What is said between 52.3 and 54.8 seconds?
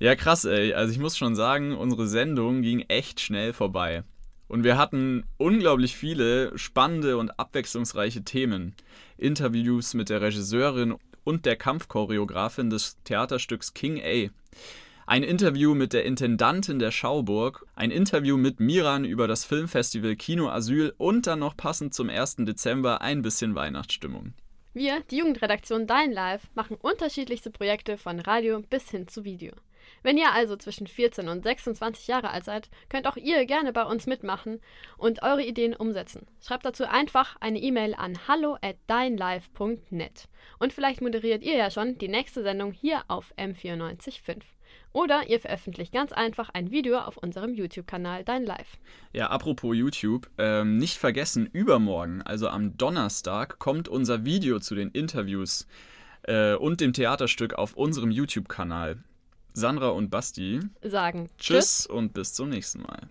am Donnerstag, kommt unser Video zu